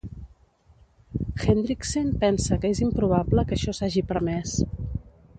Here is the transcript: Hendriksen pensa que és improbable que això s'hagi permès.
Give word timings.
Hendriksen 1.43 2.07
pensa 2.23 2.57
que 2.63 2.71
és 2.75 2.81
improbable 2.85 3.43
que 3.51 3.57
això 3.59 3.75
s'hagi 3.81 4.03
permès. 4.13 4.55